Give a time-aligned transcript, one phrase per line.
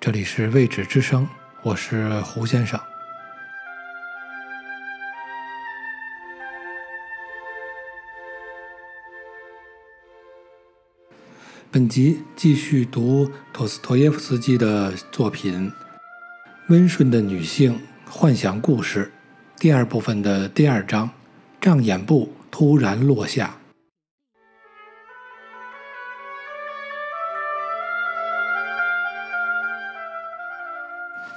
[0.00, 1.26] 这里是未知之声，
[1.64, 2.78] 我是胡先生。
[11.72, 15.68] 本集继续读托斯托耶夫斯基的作品
[16.68, 19.12] 《温顺的女性幻想故事》
[19.60, 21.10] 第二部分的第二章：
[21.60, 23.57] 障眼布突然落下。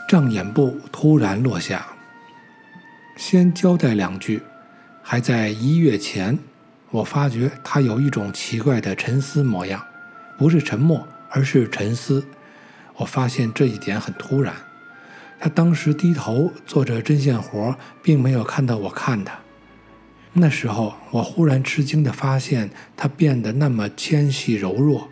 [0.07, 1.85] 障眼布突然落下。
[3.17, 4.41] 先交代两句，
[5.01, 6.37] 还在一月前，
[6.89, 9.83] 我发觉他有一种奇怪的沉思模样，
[10.37, 12.25] 不是沉默，而是沉思。
[12.95, 14.53] 我发现这一点很突然。
[15.39, 19.39] 他当时低头做着针线活，并没有看到我看他。
[20.33, 25.09] 那时候，我忽然吃惊地发现他变得那么纤细柔弱，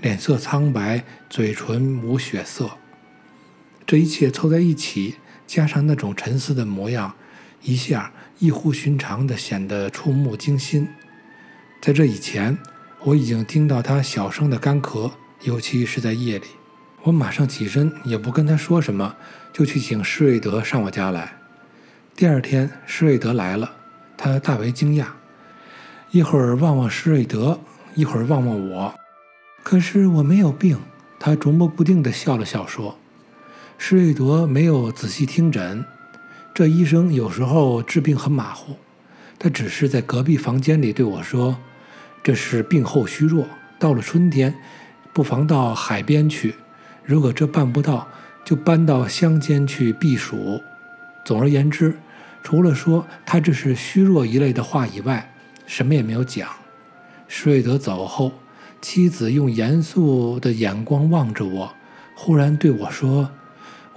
[0.00, 2.70] 脸色苍白，嘴唇无血色。
[3.88, 5.14] 这一切凑在一起，
[5.46, 7.14] 加上那种沉思的模样，
[7.62, 10.86] 一下异乎寻常的显得触目惊心。
[11.80, 12.58] 在这以前，
[13.04, 16.44] 我已经听到他小声的干咳，尤其是在夜里。
[17.04, 19.16] 我马上起身，也不跟他说什么，
[19.54, 21.38] 就去请施瑞德上我家来。
[22.14, 23.74] 第二天，施瑞德来了，
[24.18, 25.06] 他大为惊讶，
[26.10, 27.58] 一会儿望望施瑞德，
[27.94, 28.94] 一会儿望望我。
[29.62, 30.78] 可是我没有病，
[31.18, 32.98] 他琢磨不定地笑了笑说。
[33.80, 35.84] 施瑞德没有仔细听诊，
[36.52, 38.76] 这医生有时候治病很马虎。
[39.38, 41.56] 他只是在隔壁房间里对我说
[42.20, 43.46] ：“这是病后虚弱，
[43.78, 44.52] 到了春天，
[45.12, 46.56] 不妨到海边去。
[47.04, 48.08] 如果这办不到，
[48.44, 50.60] 就搬到乡间去避暑。”
[51.24, 51.96] 总而言之，
[52.42, 55.32] 除了说他这是虚弱一类的话以外，
[55.66, 56.48] 什么也没有讲。
[57.28, 58.32] 施瑞德走后，
[58.82, 61.72] 妻子用严肃的眼光望着我，
[62.16, 63.30] 忽然对我说。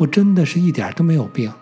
[0.02, 1.54] 我真的是一点都没有病，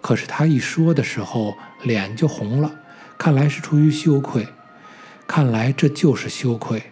[0.00, 2.74] 可是他一说的时候脸就红了，
[3.18, 4.48] 看来是出于羞愧，
[5.26, 6.82] 看来这就是羞愧。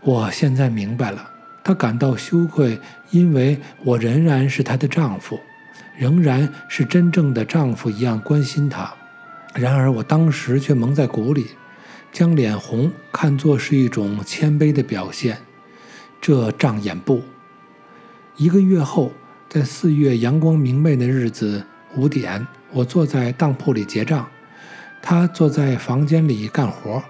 [0.00, 1.30] 我现在明白了，
[1.62, 2.80] 他感到羞愧，
[3.10, 5.38] 因为我仍然是她的丈夫，
[5.98, 8.90] 仍然是真正的丈夫一样关心她。
[9.54, 11.48] 然而我当时却蒙在鼓里，
[12.10, 15.36] 将脸红看作是一种谦卑的表现。
[16.22, 17.22] 这障眼布，
[18.36, 19.12] 一个月后。
[19.50, 21.66] 在四月阳光明媚的日子，
[21.96, 24.24] 五点，我坐在当铺里结账，
[25.02, 27.02] 他坐在房间里干活。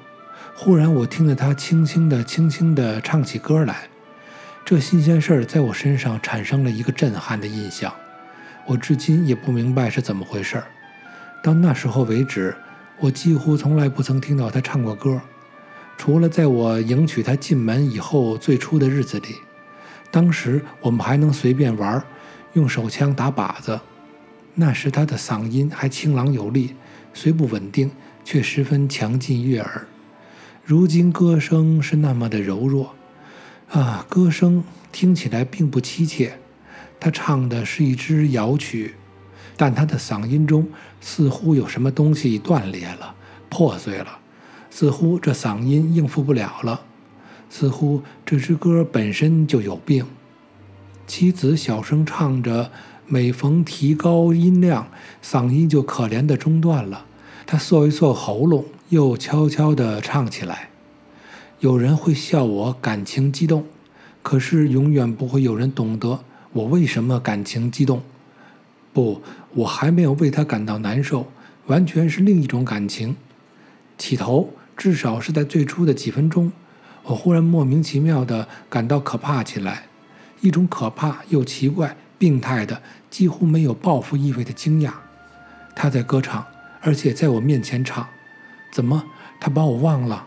[0.57, 3.91] 忽然，我听着他轻轻地、轻轻地唱起歌来。
[4.65, 7.93] 这新鲜事儿在我身上产生了一个震撼的印象。
[8.65, 10.65] 我至今也不明白是怎么回事儿。
[11.43, 12.57] 到那时候为止，
[13.01, 15.21] 我几乎从来不曾听到他唱过歌，
[15.99, 19.37] 除了在我迎娶她进门以后最初的日子里。
[20.11, 22.03] 当时我们还能随便玩。
[22.55, 23.81] 用手枪打靶子，
[24.55, 26.75] 那时他的嗓音还清朗有力，
[27.15, 27.91] 虽不稳定，
[28.25, 29.87] 却十分强劲悦耳。
[30.65, 32.95] 如今歌声是那么的柔弱，
[33.71, 36.39] 啊，歌声听起来并不凄切。
[36.99, 38.95] 他唱的是一支摇曲，
[39.57, 40.69] 但他的嗓音中
[41.01, 43.15] 似乎有什么东西断裂了、
[43.49, 44.19] 破碎了，
[44.71, 46.83] 似乎这嗓音应付不了了，
[47.49, 50.05] 似乎这支歌本身就有病。
[51.11, 52.71] 妻子小声唱着，
[53.05, 54.87] 每逢提高音量，
[55.21, 57.05] 嗓音就可怜的中断了。
[57.45, 60.71] 他缩一缩喉咙，又悄悄地唱起来。
[61.59, 63.67] 有人会笑我感情激动，
[64.23, 66.21] 可是永远不会有人懂得
[66.53, 68.03] 我为什么感情激动。
[68.93, 69.21] 不，
[69.55, 71.27] 我还没有为他感到难受，
[71.67, 73.17] 完全是另一种感情。
[73.99, 76.53] 起头，至少是在最初的几分钟，
[77.03, 79.87] 我忽然莫名其妙地感到可怕起来。
[80.41, 84.93] 一种可怕又奇怪、病态的、几乎没有报复意味的惊讶。
[85.75, 86.45] 他在歌唱，
[86.81, 88.07] 而且在我面前唱。
[88.73, 89.05] 怎么，
[89.41, 90.27] 他把我忘了？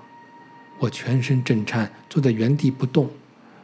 [0.80, 3.10] 我全身震颤，坐在原地不动。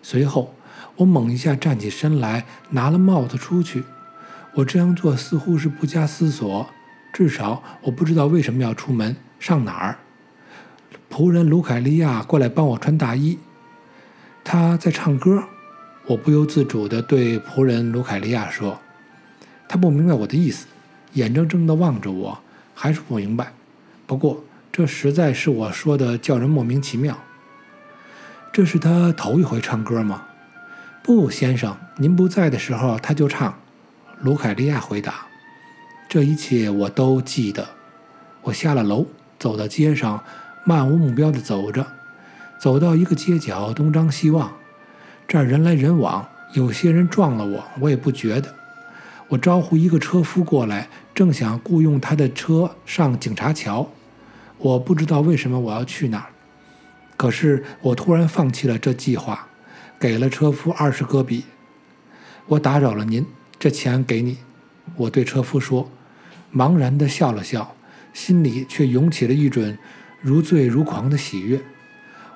[0.02, 0.54] 随后，
[0.96, 3.84] 我猛一下站起身来，拿了帽子出去。
[4.56, 6.68] 我这样做似乎是不加思索，
[7.12, 9.98] 至少我不知道为什么要出门，上哪儿。
[11.12, 13.38] 仆人卢凯利亚过来帮我穿大衣。
[14.44, 15.44] 他在唱歌。
[16.10, 18.80] 我不由自主地对仆人卢凯利亚说
[19.70, 20.66] ：“他不明白我的意思，
[21.14, 22.40] 眼睁睁地望着我，
[22.74, 23.54] 还是不明白。
[24.08, 27.16] 不过这实在是我说的叫人莫名其妙。
[28.52, 30.26] 这是他头一回唱歌吗？
[31.04, 33.54] 不，先生，您不在的时候他就唱。”
[34.22, 35.28] 卢凯利亚回答
[36.10, 37.70] ：“这一切我都记得。”
[38.42, 39.06] 我下了楼，
[39.38, 40.24] 走到街上，
[40.64, 41.86] 漫无目标地走着，
[42.58, 44.52] 走到一个街角，东张西望。
[45.30, 48.56] 这儿人来人往，有些人撞了我，我也不觉得。
[49.28, 53.88] 我招呼一个车夫过来，正想雇佣他的车上警察桥。
[54.58, 56.26] 我不知道为什么我要去那儿，
[57.16, 59.48] 可是我突然放弃了这计划，
[60.00, 61.44] 给了车夫二十戈比。
[62.48, 63.24] 我打扰了您，
[63.60, 64.40] 这钱给你。
[64.96, 65.92] 我对车夫说，
[66.52, 67.76] 茫然地笑了笑，
[68.14, 69.78] 心里却涌起了一种
[70.24, 71.62] 如醉如狂的喜悦。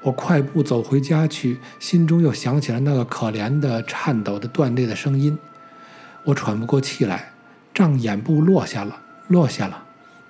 [0.03, 5.38] 我快步走回家去，心中又想起了那个可怜的、颤抖的、断裂的声音。
[6.25, 7.31] 我喘不过气来，
[7.73, 9.85] 帐眼部落下了，落下了。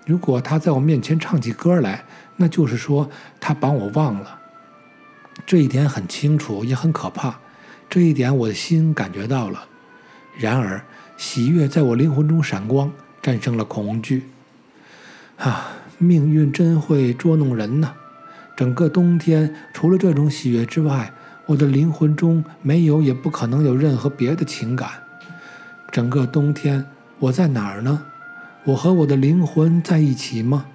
[0.06, 2.06] 如果他在我面前唱起歌来，
[2.36, 3.10] 那就是说
[3.40, 4.40] 他把我忘了。
[5.46, 7.40] 这一点很清楚，也很可怕。
[7.90, 9.66] 这一点我的心感觉到了。
[10.38, 10.84] 然而，
[11.18, 12.92] 喜悦在我灵魂中闪光，
[13.24, 14.30] 战胜了恐惧。
[15.38, 17.96] 啊，命运真会捉弄人呢！
[18.56, 21.12] 整个冬天，除了这种喜悦之外，
[21.46, 24.90] 我的灵魂中没有，也不可能有任何别的情感。
[25.92, 26.86] 整个冬天，
[27.20, 28.04] 我在哪儿呢？
[28.66, 30.66] 我和我的灵魂在一起吗？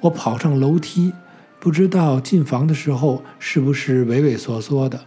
[0.00, 1.12] 我跑上楼梯，
[1.58, 5.00] 不知道进房的时候是不是畏畏缩缩的。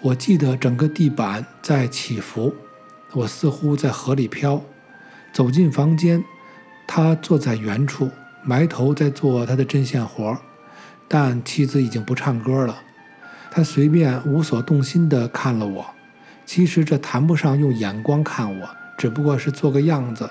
[0.00, 2.54] 我记得整个地板在起伏，
[3.12, 4.60] 我似乎在河里飘。
[5.32, 6.24] 走进房间，
[6.88, 8.10] 他坐在原处，
[8.42, 10.40] 埋头在做他的针线活儿，
[11.12, 12.82] 但妻子已经不唱歌了。
[13.50, 15.84] 他随便无所动心地看了我。
[16.46, 20.30] 其实这谈不上用眼光看我，只不过是做个样子。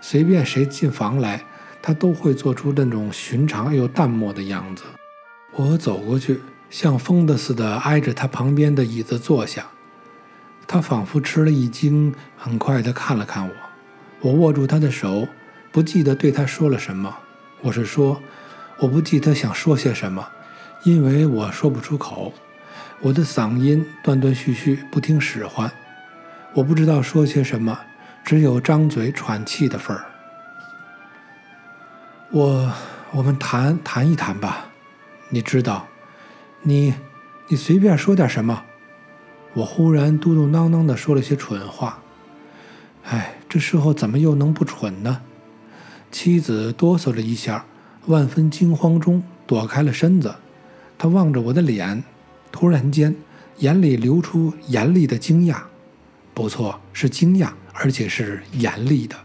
[0.00, 1.44] 随便谁进房来，
[1.80, 4.82] 他都会做出那种寻常又淡漠的样子。
[5.54, 6.40] 我走过去，
[6.70, 9.66] 像疯的似的挨着他旁边的椅子坐下。
[10.66, 13.54] 他仿佛吃了一惊，很快地看了看我。
[14.20, 15.28] 我握住他的手，
[15.70, 17.16] 不记得对他说了什么。
[17.60, 18.20] 我是说，
[18.80, 20.26] 我不记得想说些什么，
[20.84, 22.32] 因为我说不出口。
[23.00, 25.70] 我的嗓音断断续续，不听使唤。
[26.54, 27.78] 我不知道说些什么，
[28.24, 30.06] 只有张嘴喘气的份儿。
[32.30, 32.72] 我，
[33.10, 34.66] 我们谈谈一谈吧。
[35.28, 35.86] 你知道，
[36.62, 36.94] 你，
[37.48, 38.64] 你随便说点什么。
[39.52, 41.98] 我忽然嘟嘟囔囔地说了些蠢话。
[43.04, 45.20] 哎，这时候怎么又能不蠢呢？
[46.10, 47.64] 妻子哆嗦了一下，
[48.10, 50.34] 万分惊慌中躲开了身子。
[50.98, 52.04] 他望着我的脸。
[52.52, 53.14] 突然间，
[53.58, 55.62] 眼里流出严厉的惊讶。
[56.34, 59.16] 不错，是惊讶，而且是严厉的。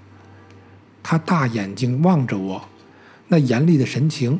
[1.01, 2.69] 他大眼睛望着我，
[3.27, 4.39] 那严厉的神情，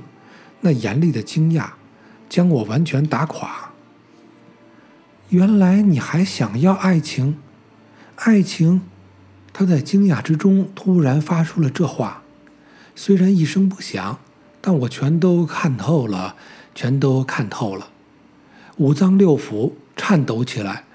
[0.61, 1.69] 那严厉的惊讶，
[2.29, 3.71] 将我完全打垮。
[5.29, 7.37] 原来你还想要爱情？
[8.17, 8.81] 爱情？
[9.51, 12.21] 他在惊讶之中突然发出了这话，
[12.95, 14.19] 虽然一声不响，
[14.67, 16.35] 但我全都看透了，
[16.73, 17.89] 全都看透了。
[18.77, 20.85] 五脏六腑颤抖起来，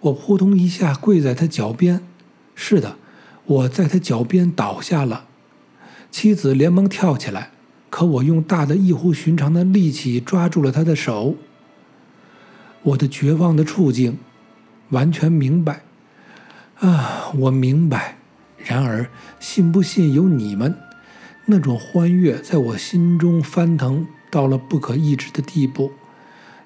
[0.00, 2.02] 我扑通一下跪在他脚边。
[2.54, 2.96] 是的，
[3.44, 5.26] 我在他脚边倒下了。
[6.10, 7.50] 妻子连忙跳起来，
[7.90, 11.36] 可我用大的异乎寻常的力气抓住了他的手。
[12.82, 14.16] 我的绝望的处境，
[14.88, 15.82] 完全明白。
[16.78, 18.16] 啊，我明白。
[18.56, 20.74] 然而，信不信由你们。
[21.46, 25.92] 那种欢悦在我心中翻腾到了不可抑制的地步。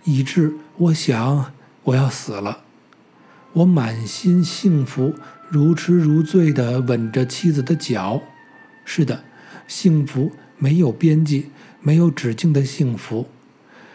[0.04, 1.52] 以致我想
[1.84, 2.64] 我要死了，
[3.54, 5.14] 我满心幸福，
[5.48, 8.22] 如痴如醉地吻着妻子的脚。
[8.84, 9.24] 是的，
[9.66, 11.50] 幸福没有边际、
[11.80, 13.26] 没有止境的幸福，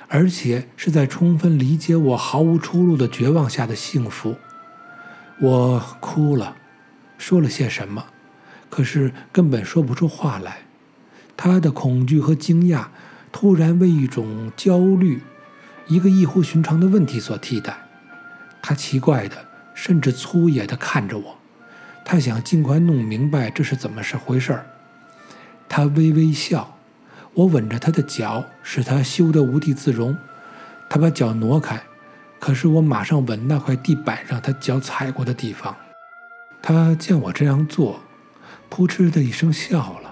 [0.07, 4.35] 而且是在充分理解我毫无出路的绝望下的幸福。
[5.39, 6.55] 我哭了，
[7.19, 8.05] 说了些什么，
[8.71, 10.61] 可是根本说不出话来。
[11.41, 12.87] 他的恐惧和惊讶
[13.31, 15.21] 突然为一种焦虑。
[15.87, 17.77] 一个异乎寻常的问题所替代，
[18.61, 19.37] 他奇怪的，
[19.73, 21.37] 甚至粗野的看着我，
[22.03, 24.65] 他想尽快弄明白这是怎么是回事儿。
[25.69, 26.77] 他微微笑，
[27.33, 30.17] 我吻着他的脚，使他羞得无地自容。
[30.89, 31.81] 他把脚挪开，
[32.37, 35.73] 可是我马上吻那块地板上他脚踩过的地方。
[36.61, 38.01] 他见我这样做，
[38.67, 40.08] 扑哧的一声笑了。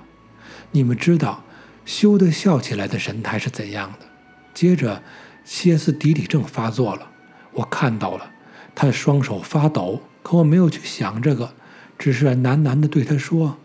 [0.72, 1.44] 你们知道，
[1.86, 4.06] 羞得笑起来的神态是怎样的？
[4.54, 5.02] 接着。
[5.48, 7.08] 歇斯底里症发作了，
[7.54, 8.32] 我看到了，
[8.76, 11.54] 他的双手发抖，可我没有去想这个，
[11.98, 13.58] 只是喃喃地对他说：“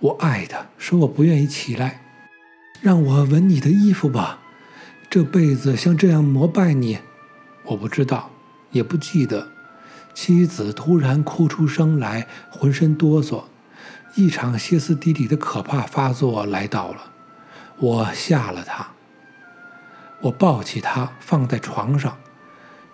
[0.00, 2.02] 我爱他，说我不愿意起来，
[2.82, 4.40] 让我闻你的衣服吧，
[5.08, 6.98] 这辈子像这样膜拜你。”
[7.64, 8.30] 我不知道，
[8.72, 9.48] 也不记得。
[10.12, 13.44] 妻子突然哭出声来，浑身哆嗦，
[14.16, 17.12] 一场歇斯底里的可怕发作来到了，
[17.76, 18.88] 我吓了他。
[20.22, 22.16] 我抱起他放在床上，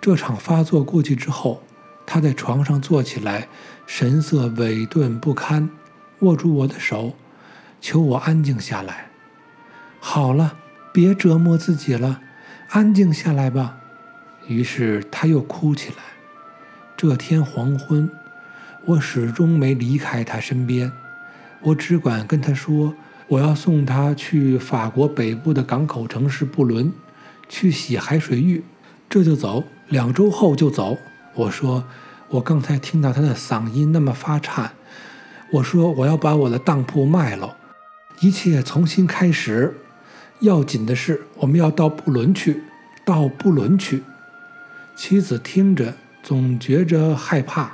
[0.01, 1.63] 这场发作过去之后，
[2.05, 3.47] 他在床上坐起来，
[3.87, 5.71] 神色萎顿不堪，
[6.23, 7.15] 握住我的手，
[7.81, 9.07] 求我安静下来。
[10.01, 10.57] 好了，
[10.93, 12.21] 别折磨自己了，
[12.71, 13.77] 安静下来吧。
[14.49, 16.03] 于是他又哭起来。
[16.97, 18.11] 这天黄昏，
[18.87, 20.91] 我始终没离开他身边，
[21.63, 22.95] 我只管跟他说。
[23.29, 26.93] 我要送他去法国北部的港口城市布伦，
[27.49, 28.63] 去洗海水浴，
[29.09, 30.99] 这就走，两周后就走。
[31.35, 31.83] 我说，
[32.29, 34.73] 我刚才听到他的嗓音那么发颤。
[35.51, 37.57] 我说，我要把我的当铺卖了，
[38.21, 39.79] 一切重新开始。
[40.41, 42.63] 要紧的是，我们要到布伦去，
[43.03, 44.03] 到布伦去。
[44.95, 47.71] 妻子听着总觉着害怕，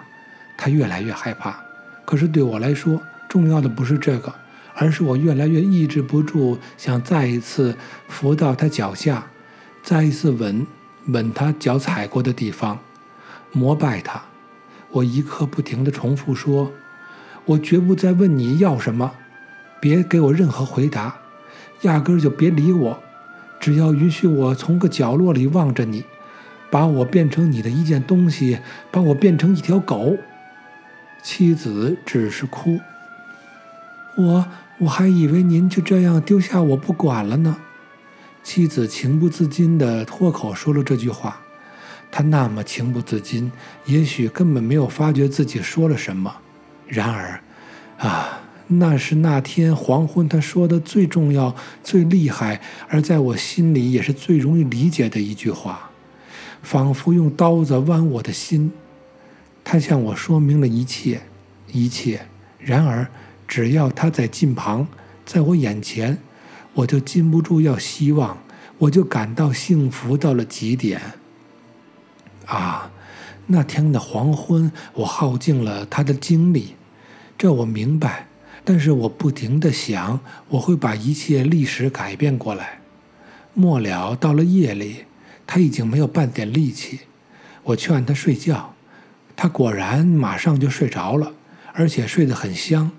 [0.57, 1.59] 她越来越害怕。
[2.05, 4.35] 可是对我来说，重要的不是这个。
[4.81, 9.27] 而是我越来越抑制不住，想再一次伏到他脚下，
[9.83, 10.65] 再一次吻
[11.07, 12.79] 吻他脚踩过的地方，
[13.51, 14.23] 膜拜他。
[14.91, 16.71] 我一刻不停地重复说
[17.45, 19.15] ：“我绝不再问你要什么，
[19.81, 21.17] 别给我任何回答，
[21.83, 23.03] 压根儿就别理我。
[23.59, 26.05] 只要允许我从个角落里望着你，
[26.71, 28.61] 把我变成你的一件东西，
[28.93, 30.17] 把我变成一条狗。”
[31.21, 32.79] 妻子只是哭。
[34.19, 34.47] 我。
[34.81, 37.57] 我还以为您就这样丢下我不管了呢。
[38.45, 41.41] 妻子情不自禁地脱口说了这句话。
[42.13, 43.51] 她那么情不自禁，
[43.87, 46.33] 也许根本没有发觉自己说了什么。
[46.87, 47.41] 然而，
[47.99, 55.91] 啊，那是那天黄昏他说的最重要、最厉害，而在我心里也是最容易理解的一句话，
[56.63, 58.71] 仿佛用刀子剜我的心。
[59.65, 61.23] 他向我说明了一切，
[61.73, 62.29] 一切。
[62.61, 63.05] 然而。
[63.49, 64.87] 只要他在近旁，
[65.25, 66.19] 在我眼前，
[66.75, 68.39] 我就禁不住要希望，
[68.77, 71.01] 我就感到幸福到了极点。
[72.45, 72.91] 啊，
[73.47, 76.75] 那天的黄昏，我耗尽了他的精力，
[77.37, 78.27] 这我明白。
[78.65, 82.81] 但是我不停地想，我会把一切历史改变过来。
[83.55, 85.07] 末了，到了夜里，
[85.47, 87.01] 他已经没有半点力气。
[87.63, 88.75] 我劝他睡觉，
[89.35, 91.33] 他果然马上就睡着了，
[91.73, 92.91] 而且睡得很香。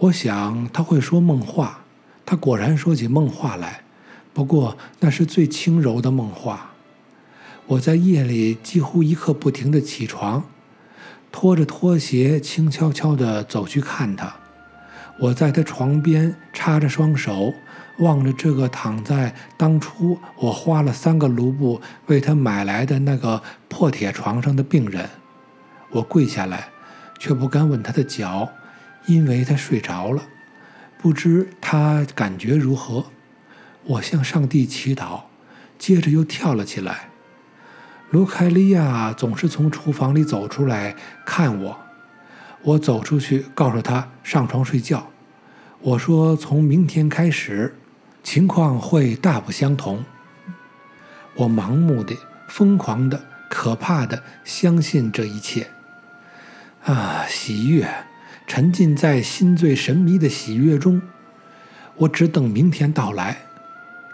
[0.00, 1.84] 我想他会说梦话，
[2.26, 3.82] 他果然说起梦话来，
[4.32, 6.72] 不过那是最轻柔的梦话。
[7.66, 10.42] 我在夜里几乎一刻不停地起床，
[11.30, 14.34] 拖着拖鞋轻悄悄地走去看他。
[15.20, 17.54] 我在他床边插着双手，
[18.00, 25.08] 望着这个躺在当初我花了三个卢布为他买来的那个破铁床上的病人。
[25.92, 26.70] 我跪下来，
[27.20, 28.50] 却不敢吻他的脚。
[29.06, 30.22] 因为他睡着了，
[30.98, 33.06] 不知他感觉如何。
[33.84, 35.24] 我向上帝祈祷，
[35.78, 37.10] 接着又跳了起来。
[38.10, 40.94] 卢凯利亚总是从厨房里走出来
[41.26, 41.80] 看我，
[42.62, 45.10] 我走出去告诉他上床睡觉。
[45.80, 47.76] 我说从明天开始，
[48.22, 50.04] 情况会大不相同。
[51.34, 52.16] 我盲目的、
[52.48, 55.68] 疯狂的、可怕的相信这一切。
[56.84, 57.86] 啊，喜悦！
[58.46, 61.00] 沉浸在心醉神迷的喜悦中，
[61.96, 63.46] 我只等明天到来。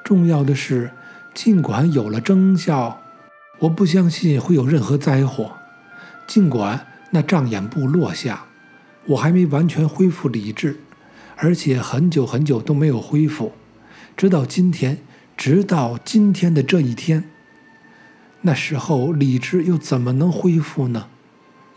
[0.05, 0.91] 重要的是，
[1.35, 3.01] 尽管有了征兆，
[3.59, 5.53] 我不相信会有任何灾祸。
[6.27, 8.47] 尽管那障眼布落下，
[9.07, 10.81] 我还没完全恢复理智，
[11.37, 13.53] 而且很久很久都没有恢复，
[14.17, 14.99] 直到今天，
[15.37, 17.25] 直到今天的这一天。
[18.43, 21.09] 那时候理智又怎么能恢复呢？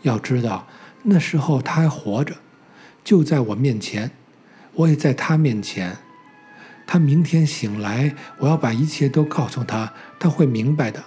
[0.02, 0.66] 要知道，
[1.02, 2.36] 那时候他还活着。
[3.04, 4.10] 就在我面前，
[4.72, 5.98] 我也在他面前。
[6.86, 11.04] 他明天醒来，我要把一切都告诉他，他会明白的。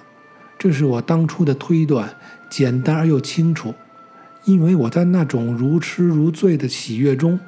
[0.57, 2.15] 这是我当初的推断，
[2.49, 3.73] 简单而又清楚。
[4.45, 7.39] 因为我在那种如痴如醉的喜悦中。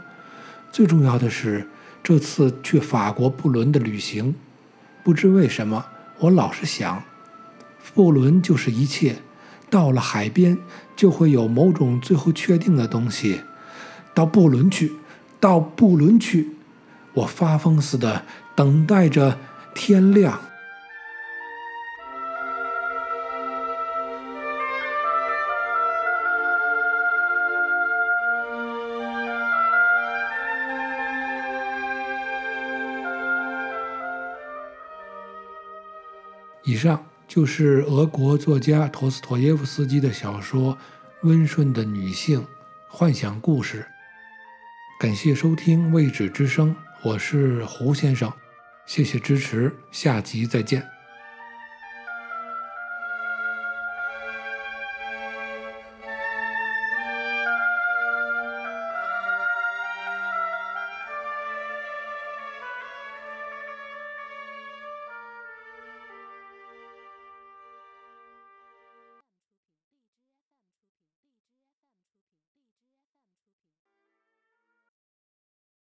[0.72, 1.68] 最重要的是，
[2.04, 4.36] 这次去法国布伦的旅行，
[5.04, 5.86] 不知为什么，
[6.20, 7.02] 我老是想，
[7.94, 9.18] 布伦就是一切。
[9.72, 10.58] 到了海边，
[10.96, 13.42] 就会有某种最后确定的东西。
[14.20, 14.92] 到布伦去，
[15.40, 16.50] 到布伦去，
[17.14, 19.38] 我发疯似的等待着
[19.74, 20.42] 天亮。
[36.66, 40.74] 以上就是俄国作家陀思妥耶夫斯基的小说
[41.22, 42.42] 《温顺的女性》
[42.90, 43.86] 幻想故事。
[45.00, 48.30] 感谢收听《未止之声》，我是胡先生，
[48.86, 50.86] 谢谢支持，下集再见。